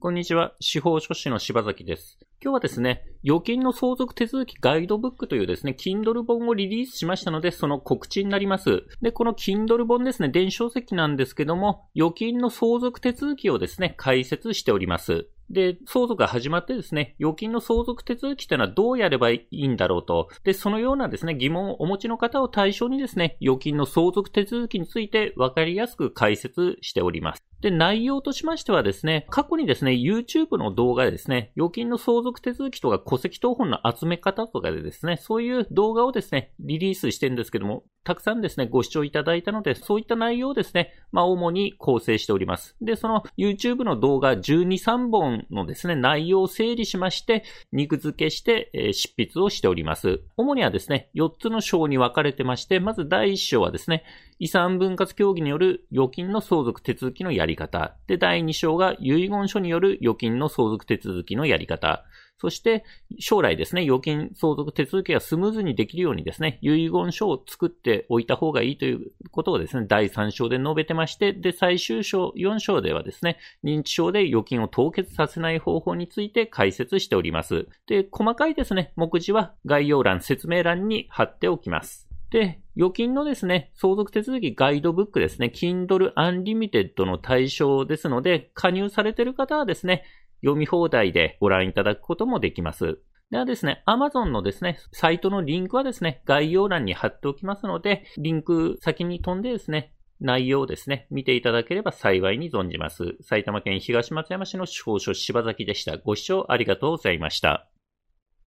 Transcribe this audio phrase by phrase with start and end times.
[0.00, 0.54] こんにちは。
[0.60, 2.20] 司法書士の柴崎です。
[2.40, 8.84] 今日はですね、預金の相続手続きガイドブックというですね、Kindle 本をリリースしましたので、その告知になります。
[9.02, 15.26] で、この Kindle 本ですね、電子書籍なんですけども、預金の相続手続きをですね、解説しております。
[15.50, 20.28] で、相続が始まってですね、預金の相続手続きというのはどうやればいいんだろうと。
[20.44, 27.42] で、そのようなですね、疑問をお持ちの方を対象にですね、預金の相続手続きについて分かりやすく解説しております。
[27.60, 42.74] で、内容としましてはですね、過去にですね、YouTube の動画でですね、預金の相続手続きとか戸籍謄本の集め方とかでですね、そういう動画をですね、リリースしてるんですけども、たくさんですね、ご視聴いただいたので、そういった内容をですね、まあ、主に構成しております。
[42.80, 50.22] で、その YouTube の動画12、3本のですね、内容を整理しまして、肉付けして、えー、執筆をしております。
[50.38, 54.04] 主にはですね、4つの章に分かれてまして、まず第1章はですね、
[54.38, 57.96] 遺産分割協議による預金の相続手続きのやりり方。
[58.06, 62.04] で、第2章が遺言書による預金の相続手続きのやり方。
[62.40, 62.84] そして、
[63.18, 77.66] 将来ですね、預金相続手続きがスムーズにできるようにですね、遺言書を作っておいた方がいいということをですね、第3章で述べてまして、で、最終章、4章ではですね、認知症で預金を凍結させない方法について解説しております。
[77.88, 82.08] で、細かいですね、目次は概要欄、説明欄に貼っておきます。
[82.30, 90.04] で、預金のですね、相続手続きガイドブックですね、Kindle Unlimited の対象ですので、加入されている方はですね、
[90.42, 93.00] 読み放題でご覧いただくこともできます。
[93.32, 103.16] ではですね、Amazon のですね、サイトのリンクはですね、概要欄に貼っておきますので、リンク先に飛んでですね、内容をですね、見ていただければ幸いに存じます。
[103.22, 105.96] 埼玉県東松山市の司法書柴崎でした。
[105.98, 107.68] ご視聴ありがとうございました。